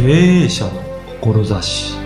[0.00, 0.04] 経
[0.44, 0.70] 営者の
[1.20, 1.98] 志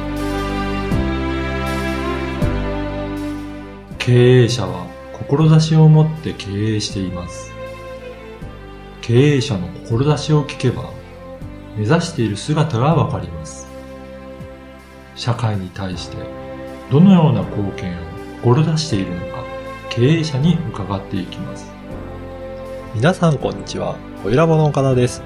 [3.98, 7.52] 経営者は志を持って経営しています
[9.02, 10.90] 経営者の志を聞けば
[11.76, 13.68] 目指している姿がわかります
[15.14, 16.16] 社会に対して
[16.90, 18.00] どのような貢献を
[18.42, 19.44] 志しているのか
[19.90, 21.70] 経営者に伺っていきます
[22.94, 23.96] 皆さんこんにちは。
[24.24, 25.22] おいらぼの岡田です。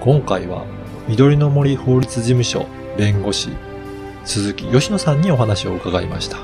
[0.00, 0.64] 今回は、
[1.08, 2.66] 緑の森法律事務所
[2.96, 3.50] 弁護士、
[4.24, 6.38] 鈴木吉野さんにお話を伺いました。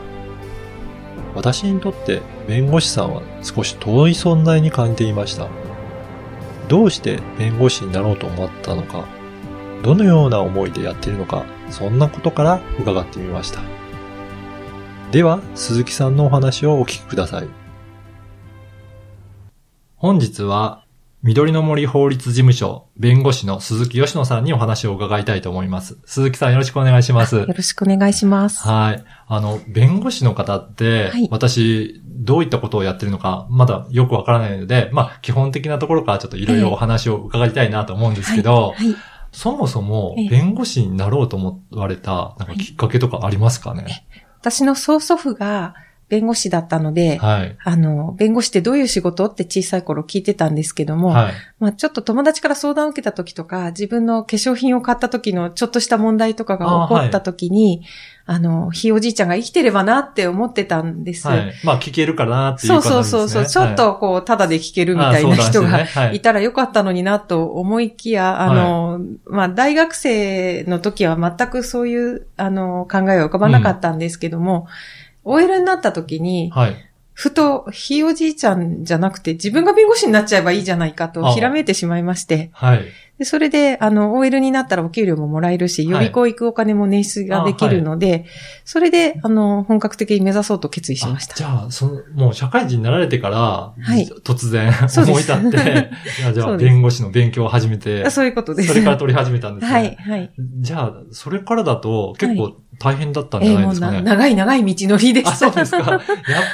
[1.35, 5.49] 私にとって弁護士さんは少し遠い存在に感じていました。
[6.69, 9.07] どうして弁護士になろうと思ったのか、
[9.83, 13.61] どのような思いでやっているのか、そんなことから伺ってみました。
[15.13, 17.49] では、鈴木さんのお話をお聞きください。
[19.97, 20.85] 本日は、
[21.25, 25.99] 緑の森法律事務所弁護士の鈴木吉野さんにお話を伺いたいと思います。
[26.05, 27.35] 鈴木さんよろしくお願いします。
[27.37, 28.60] よろしくお願いします。
[28.63, 29.05] はい。
[29.27, 38.95] あの、弁護士の方って、はい私、どういったことをやってるのか、まだよくわからないので、まあ、基本的なところからちょっといろいろお話を伺いたいなと思うんですけど、はい。
[39.32, 44.07] そもそもええ弁護士になろうと思われた、なんかきっかけとかありますかね？
[44.41, 45.75] 私の曽祖父が
[46.09, 47.56] 弁護士だったので、はい。
[47.62, 51.32] あの、弁護士ってどういう仕事って小さい頃聞いてたんですけども、はい。
[51.60, 57.82] まあちょっと友達から相談を受けた時とか、自分の化粧品を買った時のちょっとした問題とかが起こった時に、
[58.24, 61.26] あ,、の、ひいおじいちゃんが生きてればなって思ってたんです。
[61.26, 61.52] はい。
[61.64, 63.10] まあ、聞けるかなっていうそう感じですね。
[63.10, 74.66] そうそうそう、ちょっとこう、ただで聞けるみたいな人ががいたらよかったのになと思いきや、あの、まあ、大学生の時は全くそういう、あの、考えは浮かばなかったんですけども、
[75.28, 76.76] OL になった時に、はい。
[77.12, 82.84] ふと、ひいおじいちゃんじゃなくて、自分が弁護士になっちゃえばいいじゃないかと、あひらめいてしまいまして、はい。
[83.19, 88.26] でそれで、あの、OL になったらお給料ももらえるし、予はい備校行くお金も捻出ができるので、
[88.64, 91.34] それで、あの、本格的に目指そうと決意しました。
[91.34, 95.91] あじゃあ、その、もう社会人になられてから、はい突然思い立って、
[96.32, 98.69] じゃあ弁護士の勉強を始めてあ、そういうことです。
[98.69, 99.72] それから取り始めたんですね。
[99.72, 100.30] はい、はい。
[100.60, 104.03] じゃあ、それからだと結構大変だったんじゃないですかね。
[104.03, 105.31] 長い長い道のりでした。
[105.31, 105.91] あ、そうですか。
[105.91, 106.00] やっ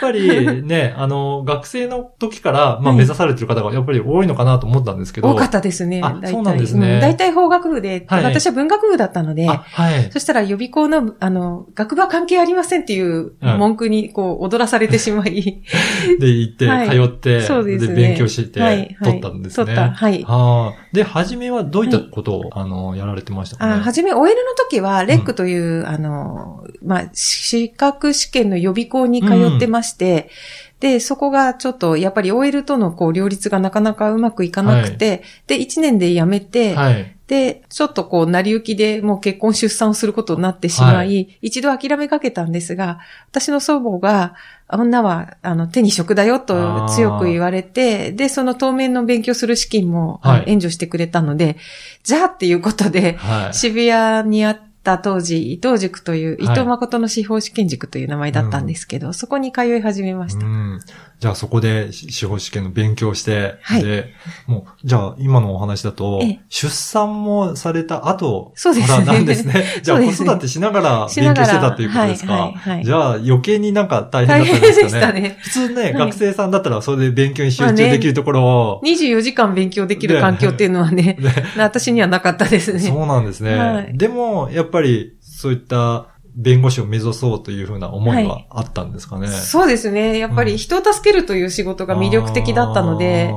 [0.00, 5.30] ぱりね、 あの、学生の時から、まあはい目指されてる方がやっぱり多いのかなと思ったんですけど。
[5.30, 6.00] 多かったですね。
[6.02, 10.10] あそうなんですねう大体法学部で、はい私は文学部だったので、あ、はい。
[10.10, 15.62] そしたら予備校の、あの、学部は関係ありませんっていううん文句に、こう、踊らされてしまい、
[16.20, 19.66] で、行って、はい通って、そうですね勉強して、はいはい取ったんですね。
[19.66, 20.83] 取ったはいはあ。
[20.94, 23.74] で、初めはどういったことを、あの、やられてましたかね？
[23.74, 30.30] あはじめ、OL の時は、レックという、あの、まあ、資格試験の予備校に通ってまして、
[30.78, 37.13] で、そこがちょっと、やっぱり OL とのこう、両立がなかなかうまくいかなくて、で、1年で辞めて、はい。
[37.26, 42.98] で、ちょっとこう、成り行きでもう結婚出産をすることになってしまい、は一度諦めかけたんですが、
[43.30, 44.34] 私の祖母が、
[44.68, 50.44] 女は、あの、手に職だよと強く言われて、で、その当面の勉強する資金も、はい。
[50.46, 51.56] 援助してくれたので、
[52.02, 53.54] じゃあっていうことで、はい。
[53.54, 60.44] 渋谷にあった当時、伊藤塾という、伊はい藤誠の司法試験塾という名前だったんですけど、そこに通い始めました。
[60.44, 60.80] うん。
[61.20, 64.12] じゃあそこで司法試験の勉強して、はいで、
[64.46, 69.64] もう、じゃあ今のお話だとええ、出産もされた後そうですねからなんですね。
[69.82, 72.32] じゃあ子育てしながら勉強してたっていうことですか？
[72.32, 74.82] はいはいはいじゃあ余計になんか大変だったんですかね。
[74.82, 75.36] でしたね。
[75.40, 82.80] 普通ね、はい学生さんだったらそれで勉強に集中まあねできるところを、24時間勉強できる環境っていうのはね、ね私にはなかったですね。
[82.80, 83.56] そうなんですね。
[83.56, 89.28] はいでも、やっぱりそういった弁護士を目指そうというふうな思いはあったんですかね？
[89.28, 90.18] そうですね。
[90.18, 93.32] やっぱり人を助けるという仕事が魅力的だったので、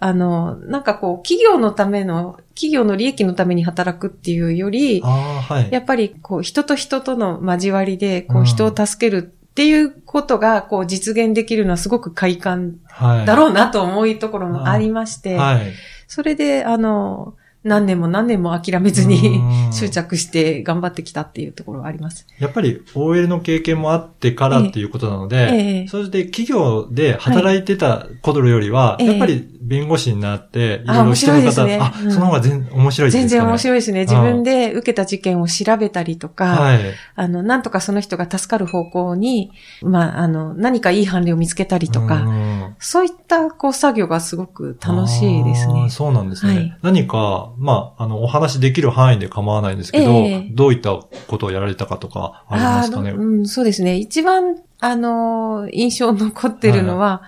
[0.00, 5.72] あの、なんかこう、企業のための、企業の利益のために働くっていうよりはい。
[5.72, 13.26] やっぱりこう、人と人との交わりで、こうんう、人を助けるっていうことが、こう、実現できるのはすごく快感はい。
[13.26, 15.72] だろうなと思うところもありまして、はい。
[16.06, 17.34] それで、あの、
[17.64, 22.26] 何年も何年も諦めずうにん 執着して頑張ってきたっていうところはあります。
[22.38, 33.20] やっぱり OL の経験もあってからっていうことなので、ええそれで企業で働いてた頃よりは、はいやっぱり弁護士になって、いあろいろしてる方、面白いですねあ、うんその方が全面白いですね。
[33.20, 33.58] 全然面い。
[33.58, 34.00] 白いですね。
[34.00, 36.80] 自分で受けた事件を調べたりとか、はい。
[37.14, 39.50] あの、なんとかその人が助かる方向に、
[39.82, 45.88] まあ、あの、何かいい判例を見つけたりとか、うんそういった、こう、作業がすごく楽しいですね。
[45.90, 46.54] そうなんですね。
[46.54, 50.48] はい何か、まあ、あの、お話できる範囲で構わないんですけど、ええ。
[50.50, 53.10] どういったことをやられたかとかありますかね？
[53.10, 53.96] うん、そうですね。
[53.96, 57.22] 一番、あの、印象残ってるのは、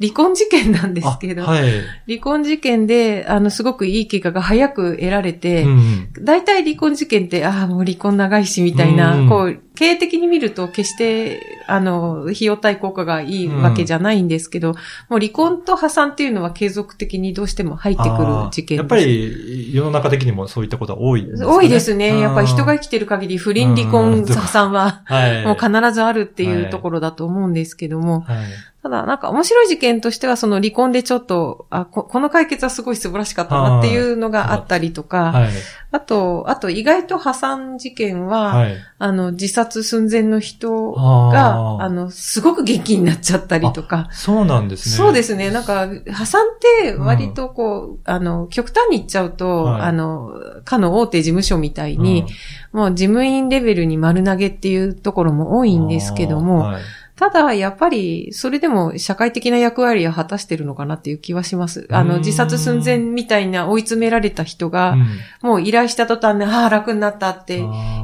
[0.00, 1.62] 離婚事件なんですけど、あはい。
[2.08, 9.28] 離婚事件で、あの、すごくいい結果が早く得られて、うん大体離婚事件って、ああ、もう離婚長いし、みたいな、うん。
[9.28, 14.74] こう、経営的に見ると決して、あの、費用対効果がいいわけじゃないんですけど、
[15.08, 22.20] もう離婚と破産っていうのは継続的にどうしても入ってくる事件あーやっぱり、世の中的にもそういったことは多いんですかね多いですね。
[22.20, 25.46] やっぱり人が生きてる限り不倫離う婚ん破産は、はい。
[25.46, 28.36] もう必ずあるっていうところだと思うんですけども、はい。
[28.82, 35.50] ただなんか面白い事件としてはその離婚でちょっと、あ、ここの解決はすごい素晴らしかったなっていうのがあったりとか、はい。
[35.92, 38.76] あと、あと意外と破産事件は、はい。
[38.98, 41.82] あの、自殺寸前の人あが、ー。
[41.82, 44.94] あの、すごく元気になっちゃったりとか、そうなんですね。
[44.94, 45.50] そうですね。
[45.50, 49.80] なんか、破産って割とこう、あの、極端に言っちゃうと、はい。
[49.82, 50.32] あの、
[50.64, 52.02] かの大手事務所みたいうん。
[52.02, 52.26] に、
[52.72, 56.72] もう事務員レベルに丸投げっていうところも多いんですけども、
[57.20, 61.86] ただ、やっぱり、それでも社会的な役割を果たしてるのかなっていう気はします。
[61.90, 65.06] あの、うん自殺寸前みたいな追い詰められた人が、うん
[65.42, 67.58] もう依頼した途端で、ああ、楽になったって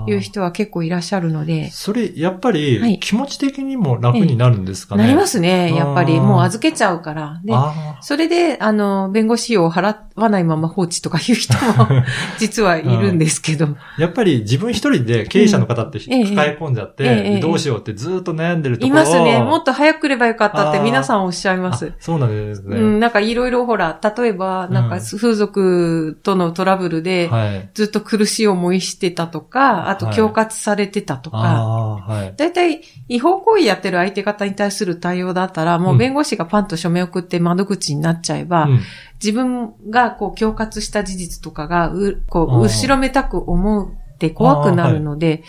[0.06, 5.04] いう人は結構いらっしゃるので、それ、やっぱはいり、気持ち的にも楽になるんですかね。
[5.04, 6.20] なりますね、やっぱり。
[6.20, 7.40] もう預けちゃうから。
[7.42, 11.88] で、あそれで、あの、弁護士費用を払わないまま放置とかいう人も
[12.38, 13.66] 実はいるんですけど。
[13.66, 19.38] ーやっぱり自分一人で経営者の方ってええ抱え込んじゃって、ええでどうしようってずっと悩んでるといころをますね。
[19.38, 21.96] もっと早く来ればよかったって皆さんおっしゃいますあ。
[21.98, 22.76] そうなんですね。
[22.76, 27.70] うん、なんかいろいろほら、例えば、なんかうん風俗とのトラブルで、はい。
[27.74, 32.34] ずっと苦しい思いしてたとか、あとはい恐喝されてたとか、はい。
[32.36, 38.80] だいたい違法行為やってる相手方に対する対応だったら、もう弁護士がパンと署名を送って窓口になっちゃえば、うん
[39.22, 45.42] 自分がこう恐喝した事実とかが、うこう、後ろめたく思って怖くなるので、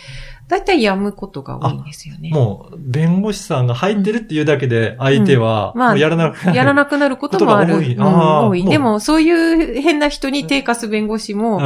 [0.48, 2.30] だいたいやむことが多いんですよね。
[2.30, 5.80] もう、弁護士さんが入ってるっていうだけで、相手は、うん。
[5.80, 6.56] まあやらなくなる。
[6.56, 7.76] やらなくなることもある。
[7.76, 8.64] 多い。
[8.64, 11.60] でも、そういう変な人に手貸す弁護士もう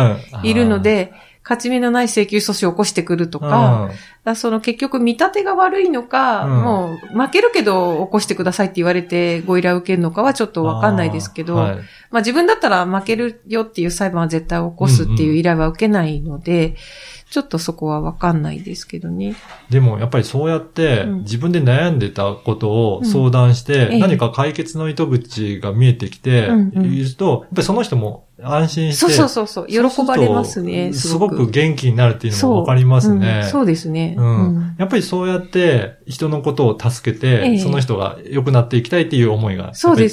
[0.45, 0.47] ん。
[0.47, 1.13] いるの、で、
[1.45, 3.91] 勝ち目のない請求訴訟を起こしてくるとか、
[4.37, 6.63] その結局見立てが悪いのか、うん。
[6.63, 11.77] もう負けるけど起こしてくださいって言われてご依頼を受けるのかはちょっとわかんないですけど、はい。
[12.11, 16.77] まあ自分だったら負けるよっていう裁判は絶対起こすっていう依頼は受けないので、
[17.33, 19.35] ちょっとそこはわかんないですけどね。
[19.71, 21.19] でも、やっぱりそうやって、うん。
[21.21, 26.95] 自分で悩んでたことを相談して、何か解決の糸口が見えてきて、うんうん。
[26.95, 29.67] 言うと、やっぱりその人も安心して、そうそうそうそう。
[29.69, 30.93] 喜ばれますね。
[30.93, 33.43] すごく元気になるっていうのもわかりますね。
[33.45, 34.17] うんそうですね。
[34.19, 39.73] うんやっぱりそうやって人のことを助けて、ええその人が良くなっていきたいっていう思いが。
[39.73, 40.09] 強いんで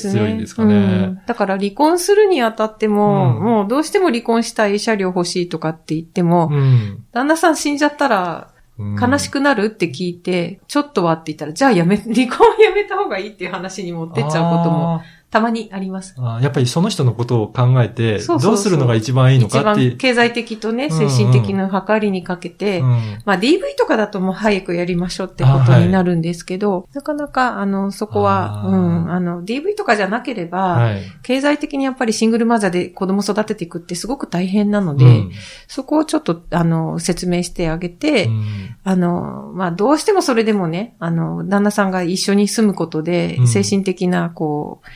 [0.47, 0.75] すかうね。
[1.07, 16.15] んだから離婚するにあたっても、うんもうどうしても離婚したい、慰謝料欲しいとかって言っても、うん旦那さん死んじゃったらうん悲しくなるって聞いて、ちょっとはって言ったら、じゃあやめ、離婚をやめた方がいいっていう話に持ってっちゃうこともたまにあります。
[16.17, 19.81] あーやっぱりその人のことを考えて、どうするのが一番いいの一かって。
[19.81, 19.97] いう番。
[19.97, 31.01] 経済的とね、うんうん精神的な計りにかけて、うんまあ DV とかだともう早くやりましょうってことになるんですけど、なかなかあの、そこは、うん、あの、DV とかじゃなければ、はい。
[31.23, 35.31] 経済的にやっぱりシングルマザーで子供育てていくってすごく大変なので、うん。
[35.67, 38.75] そこをちょっと、あの、説明してあげて、うん。
[38.83, 43.47] あの、まあ、どうしてもそれでもね、あの、旦那さんが一緒に住むことでう、ん。
[43.47, 44.87] 精神的な、こう、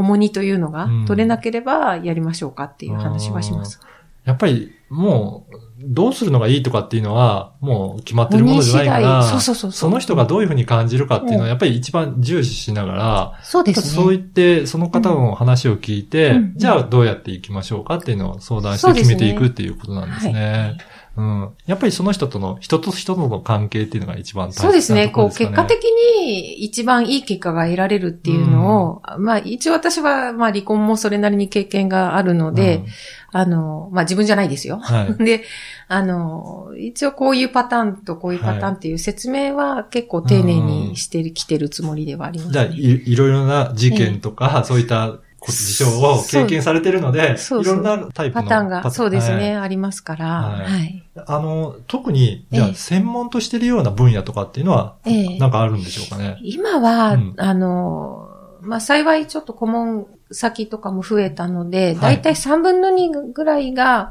[0.00, 1.06] 重荷というのがうん。
[1.06, 3.80] 取れなければやりましょうかっていう話はします。
[4.24, 14.18] やっぱり、もう、どうするのがいいとかっていうのは、もう決まってるものじゃないから、そうそうそうその人がどういうふうに感じるかっていうのは、やっぱり一番重視しながら、そうですそうね。
[14.18, 16.52] 言って、その方の話を聞いて、うん。
[16.56, 20.76] じゃあどうやっていきましょうかっていうのを相談して決めていくっていうことなんですね。
[21.16, 21.56] うん。
[21.66, 25.08] やっぱりその人との、人と人との関係っていうのが一番大切なそうですね。
[25.08, 25.56] こう、ところですかね。
[25.56, 32.84] 結果的に一番いい結果が得られるっていうのを、まあ一応私は、まあ離婚もそれなりに経験があるので、
[33.32, 34.78] あの、まあ自分じゃないですよ。
[34.78, 35.14] はい。
[35.24, 35.42] で、
[35.88, 42.76] あの、一応こういうパターンとこういうパターンっていう説明は結構丁寧にしてきてるつもりではありますじゃあね。
[42.76, 47.74] い、いろいろな事件とか、そういったこ事象を経験されてるので、そうそう。
[47.74, 50.64] いろんなタイプのパターンが、そうですね、はいありますから、はい。
[50.64, 51.04] はい。
[51.26, 52.74] あの、特に、じゃあ、ええ。
[52.74, 55.38] 専門としてるような分野とかっていうのは、ええ。
[55.38, 56.38] なんかあるんでしょうかね？
[56.42, 57.34] 今は、うん。
[57.38, 58.28] あの、
[58.60, 61.96] まあ、幸いちょっと顧問先とかも増えたので、はい。
[61.96, 64.10] だいたい3分の2ぐらいが、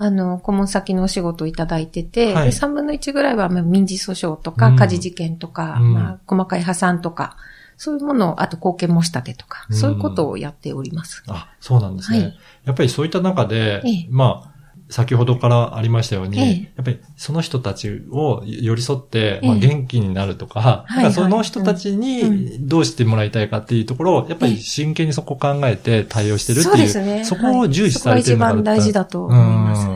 [0.00, 2.44] あの、顧問先のお仕事をいただいてて、はい。
[2.46, 4.76] で3分の1ぐらいはまあ民事訴訟とか、うん。
[4.76, 5.92] 家事事件とか、うん。
[5.94, 7.36] まあ、細かい破産とか、
[7.78, 9.76] そういうものを、あと貢献申し立てとか、うん。
[9.76, 11.22] そういうことをやっております。
[11.28, 12.18] あ、そうなんですね。
[12.18, 12.38] はい。
[12.64, 14.06] やっぱりそういった中で、ええ。
[14.10, 14.58] まあ、
[14.90, 16.72] 先ほどからありましたように、ええ。
[16.76, 27.24] やっぱりその人たちを寄り添って、まあ、ええ元気になるとか、その人たちうにどうしてもらいたいかっていうところを、やっぱり真剣にそこを考えて対応してるってそういう、ですね。
[27.24, 29.86] そこを重視されてるのがはいそこが一番大事だと思います。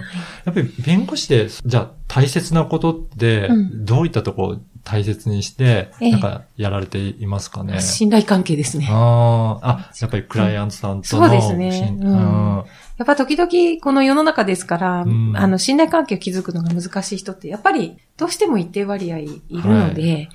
[0.45, 3.85] やっぱり弁護士で、じゃあ大切なことってう、ん。
[3.85, 6.11] どういったところを大切にして、ええ。
[6.13, 7.81] なんかやられていますかね。
[7.81, 8.89] 信頼関係ですね。
[8.91, 11.73] ああ、あ、やっぱりクライアントさんとの、そうですね。
[11.73, 12.65] 信うん。
[12.99, 15.33] やっぱ時々この世の中ですから、うん。
[15.37, 20.29] あの、信頼関係を築くのが難しい人って、やっぱりどうしても一定割合いるので、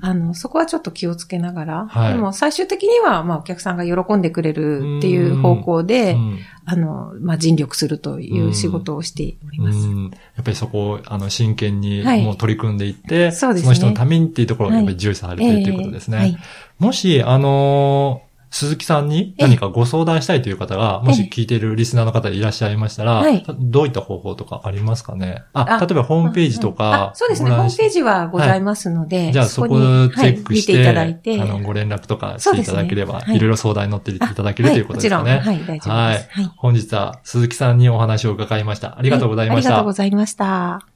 [0.00, 2.12] あの、そこはちょっと気をつけながら、はい。
[2.12, 6.38] でも最終的には、まあお客さんが喜んでくれるっていう方向で、うん。
[6.66, 9.78] あの、まあ尽力するという仕事をしております。
[9.78, 10.10] うん。
[10.10, 12.24] やっぱりそこを、あの、真剣にはい。
[12.24, 13.68] もう取り組んでいって、そうですね。
[13.68, 16.16] の人のためにっていうところをやっぱり重視されてるということですね。
[16.18, 16.38] ええはい。
[16.78, 23.44] もし、あのー鈴木さんに何かご相談したいという方が、もし聞いているリスナーの方でいらっしゃいましたら、はい。
[23.58, 25.44] どういった方法とかありますかね？
[25.52, 27.50] あ、あ例えばホームページとかあ、そうですね。
[27.50, 35.38] ホームページはございますので、じゃあそこをチにェックして、はい見ていただいて、あの、ご連絡とかしていただければ、ねはいいろいろ相談に乗っていただけるということですかね。
[35.38, 35.88] はい、もちろん、はい、大丈夫です。
[35.88, 36.42] はい。
[36.44, 36.52] はい。
[36.56, 38.98] 本日は鈴木さんにお話を伺いました。
[38.98, 39.70] ありがとうございました。
[39.70, 40.86] はありがとうございました。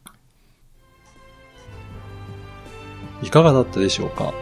[3.23, 4.33] いかがだったでしょうか？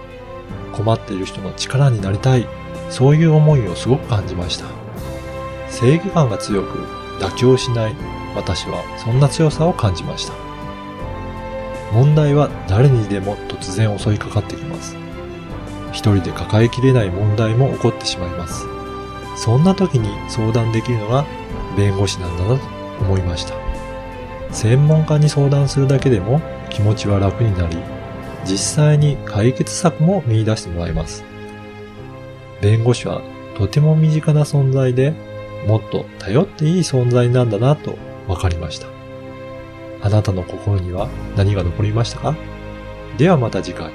[0.72, 2.46] 困っている人の力になりたい、
[2.90, 4.66] そういう思いをすごく感じました。
[5.71, 6.78] 正義感が強く
[7.21, 7.95] 妥協しない
[8.35, 10.33] 私はそんな強さを感じました。
[11.92, 14.97] 問題は誰にでも突然襲いかかってきます。
[15.92, 18.66] 一人で抱えきれない問題も起こってしまいます。
[19.37, 21.25] そんな時に相談できるのが
[21.76, 22.64] 弁護士なんだなと
[23.00, 23.54] 思いました。
[24.50, 26.40] 専門家に相談するだけでも
[26.71, 27.78] 気持ちは楽になり、
[28.45, 31.27] 実際に解決策も見出してもらいます。
[32.60, 33.22] 弁護士は
[33.56, 35.14] とても身近な存在で、
[35.66, 37.96] もっと頼っていい存在なんだなと
[38.26, 38.86] 分かりました。
[40.00, 42.36] あなたの心には何が残りましたか？
[43.16, 43.90] ではまた次回。